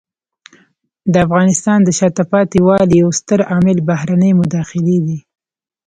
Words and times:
د 1.11 1.13
افغانستان 1.25 1.79
د 1.83 1.89
شاته 1.99 2.23
پاتې 2.31 2.57
والي 2.67 2.95
یو 3.01 3.09
ستر 3.19 3.39
عامل 3.51 3.77
بهرنۍ 3.89 4.31
مداخلې 4.41 4.97
دي. 5.05 5.19